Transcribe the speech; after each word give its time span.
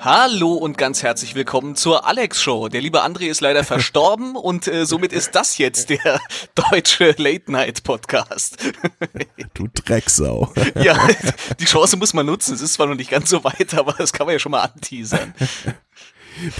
Hallo 0.00 0.52
und 0.52 0.78
ganz 0.78 1.02
herzlich 1.02 1.34
willkommen 1.34 1.74
zur 1.74 2.06
Alex 2.06 2.40
Show. 2.40 2.68
Der 2.68 2.80
liebe 2.80 3.02
André 3.02 3.28
ist 3.28 3.40
leider 3.40 3.64
verstorben 3.64 4.36
und 4.36 4.68
äh, 4.68 4.86
somit 4.86 5.12
ist 5.12 5.34
das 5.34 5.58
jetzt 5.58 5.90
der 5.90 6.20
deutsche 6.54 7.16
Late 7.18 7.50
Night 7.50 7.82
Podcast. 7.82 8.58
du 9.54 9.66
Drecksau. 9.74 10.52
ja, 10.76 10.96
die 11.58 11.64
Chance 11.64 11.96
muss 11.96 12.14
man 12.14 12.26
nutzen. 12.26 12.54
Es 12.54 12.60
ist 12.60 12.74
zwar 12.74 12.86
noch 12.86 12.94
nicht 12.94 13.10
ganz 13.10 13.28
so 13.28 13.42
weit, 13.42 13.74
aber 13.74 13.92
das 13.94 14.12
kann 14.12 14.26
man 14.26 14.34
ja 14.34 14.38
schon 14.38 14.52
mal 14.52 14.62
anteasern. 14.62 15.34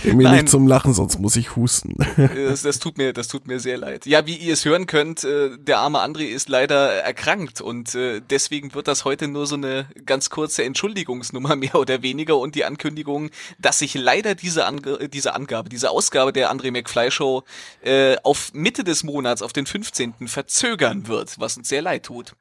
Bring 0.03 0.17
mich 0.17 0.31
nicht 0.31 0.49
zum 0.49 0.67
Lachen, 0.67 0.95
sonst 0.95 1.19
muss 1.19 1.37
ich 1.37 1.57
husten. 1.57 1.95
Das, 2.17 2.63
das, 2.63 2.79
tut 2.79 2.99
mir, 2.99 3.13
das 3.13 3.29
tut 3.29 3.47
mir 3.47 3.61
sehr 3.61 3.79
leid. 3.79 4.07
Ja, 4.07 4.27
wie 4.27 4.37
ihr 4.37 4.53
es 4.53 4.65
hören 4.65 4.87
könnt, 4.87 5.25
äh, 5.25 5.51
der 5.59 5.79
arme 5.79 5.99
André 5.99 6.25
ist 6.25 6.49
leider 6.49 6.93
erkrankt 6.95 7.61
und 7.61 7.95
äh, 7.95 8.21
deswegen 8.29 8.75
wird 8.75 8.89
das 8.89 9.05
heute 9.05 9.29
nur 9.29 9.47
so 9.47 9.55
eine 9.55 9.87
ganz 10.05 10.31
kurze 10.31 10.65
Entschuldigungsnummer 10.65 11.57
mehr 11.57 11.75
oder 11.77 12.03
weniger 12.03 12.39
und 12.39 12.55
die 12.55 12.65
Ankündigung, 12.65 13.31
dass 13.59 13.79
sich 13.79 13.95
leider 13.95 14.35
diese, 14.35 14.67
Ange 14.67 15.09
diese 15.09 15.35
Angabe, 15.35 15.69
diese 15.69 15.91
Ausgabe 15.91 16.33
der 16.33 16.53
André 16.53 16.71
McFly 16.71 17.11
Show 17.11 17.45
äh, 17.83 18.17
auf 18.23 18.53
Mitte 18.55 18.85
des 18.85 19.05
Monats, 19.05 19.43
auf 19.43 19.53
den 19.53 19.67
15. 19.67 20.29
verzögern 20.29 21.09
wird, 21.09 21.39
was 21.39 21.57
uns 21.57 21.69
sehr 21.69 21.83
leid 21.83 22.05
tut. 22.05 22.35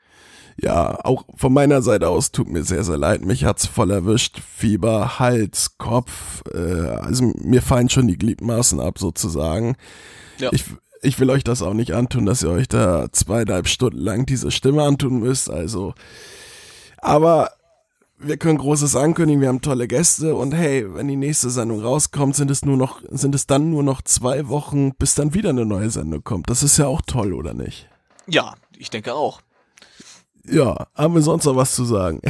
Ja, 0.60 1.06
auch 1.06 1.26
von 1.36 1.54
meiner 1.54 1.84
Seite 1.84 2.10
aus 2.10 2.32
tut 2.32 2.50
mir 2.50 2.64
sehr, 2.64 2.84
sehr 2.84 2.98
leid. 2.98 3.22
Mich 3.22 3.46
hat's 3.46 3.68
voll 3.68 3.92
erwischt. 3.92 4.42
Fieber, 4.56 5.20
Hals, 5.20 5.77
Kopf. 5.88 6.44
Äh, 6.54 6.58
also 6.58 7.32
mir 7.42 7.62
fallen 7.62 7.90
schon 7.90 8.08
die 8.08 8.18
Gliedmaßen 8.18 8.80
ab 8.80 9.00
sozusagen. 9.00 9.76
Ja. 10.38 10.52
Ich, 10.52 10.66
ich 11.02 11.20
will 11.20 11.30
euch 11.30 11.44
das 11.44 11.62
auch 11.62 11.74
nicht 11.74 11.94
antun, 11.94 12.26
dass 12.26 12.44
ihr 12.44 12.50
euch 12.50 12.68
da 12.68 13.12
zweieinhalb 13.12 13.68
Stunden 13.68 14.00
lang 14.00 14.26
diese 14.26 14.52
Stimme 14.52 14.84
antun 14.84 15.20
müsst. 15.20 15.50
Also, 15.50 15.94
aber 16.98 17.52
wir 18.20 18.38
können 18.38 18.58
Großes 18.58 18.96
ankündigen, 18.96 19.42
wir 19.42 19.48
haben 19.48 19.62
tolle 19.62 19.88
Gäste 19.88 20.36
und 20.36 20.54
hey, 20.54 20.94
wenn 20.94 21.08
die 21.08 21.16
nächste 21.16 21.50
Sendung 21.50 21.82
rauskommt, 21.82 22.36
sind 22.36 22.50
es 22.52 22.66
nur 22.66 22.76
noch, 22.76 23.02
sind 23.10 23.36
es 23.36 23.48
dann 23.48 23.70
nur 23.70 23.84
noch 23.84 24.02
zwei 24.02 24.48
Wochen, 24.50 24.94
bis 24.96 25.16
dann 25.16 25.34
wieder 25.34 25.52
eine 25.52 25.66
neue 25.66 25.90
Sendung 25.90 26.24
kommt. 26.24 26.50
Das 26.50 26.64
ist 26.64 26.78
ja 26.78 26.88
auch 26.88 27.02
toll, 27.06 27.34
oder 27.34 27.54
nicht? 27.54 27.88
Ja, 28.28 28.56
ich 28.78 28.90
denke 28.90 29.14
auch. 29.14 29.42
Ja, 30.50 30.88
haben 30.96 31.14
wir 31.14 31.22
sonst 31.22 31.46
noch 31.46 31.56
was 31.56 31.76
zu 31.76 31.86
sagen? 31.86 32.22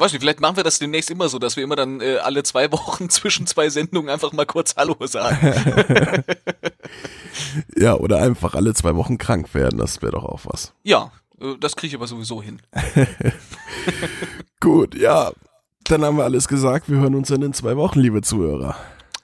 Weiß 0.00 0.12
nicht, 0.12 0.22
vielleicht 0.22 0.40
machen 0.40 0.56
wir 0.56 0.64
das 0.64 0.78
demnächst 0.78 1.10
immer 1.10 1.28
so, 1.28 1.38
dass 1.38 1.56
wir 1.56 1.64
immer 1.64 1.76
dann 1.76 2.00
äh, 2.00 2.16
alle 2.16 2.42
zwei 2.42 2.72
Wochen 2.72 3.08
zwischen 3.10 3.46
zwei 3.46 3.68
Sendungen 3.68 4.08
einfach 4.08 4.32
mal 4.32 4.46
kurz 4.46 4.74
Hallo 4.76 4.96
sagen. 5.06 5.54
ja, 7.76 7.94
oder 7.94 8.22
einfach 8.22 8.54
alle 8.54 8.72
zwei 8.72 8.96
Wochen 8.96 9.18
krank 9.18 9.52
werden, 9.52 9.78
das 9.78 10.00
wäre 10.00 10.12
doch 10.12 10.24
auch 10.24 10.40
was. 10.44 10.72
Ja, 10.84 11.12
äh, 11.38 11.54
das 11.60 11.76
kriege 11.76 11.88
ich 11.88 11.94
aber 11.96 12.06
sowieso 12.06 12.42
hin. 12.42 12.62
gut, 14.60 14.94
ja. 14.94 15.32
Dann 15.84 16.02
haben 16.02 16.16
wir 16.16 16.24
alles 16.24 16.48
gesagt. 16.48 16.88
Wir 16.88 16.98
hören 16.98 17.14
uns 17.14 17.28
dann 17.28 17.42
in 17.42 17.52
zwei 17.52 17.76
Wochen, 17.76 18.00
liebe 18.00 18.22
Zuhörer. 18.22 18.76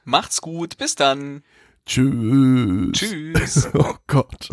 Macht's 0.04 0.42
gut, 0.42 0.76
bis 0.76 0.94
dann. 0.94 1.42
Tschüss. 1.86 2.92
Tschüss. 2.92 3.68
Oh 3.72 3.94
Gott. 4.08 4.50